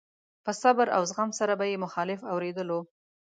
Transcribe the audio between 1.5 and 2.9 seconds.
به يې مخالف اورېدلو.